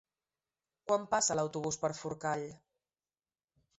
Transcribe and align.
Quan 0.87 1.05
passa 1.11 1.37
l'autobús 1.39 1.79
per 1.85 1.93
Forcall? 2.01 2.49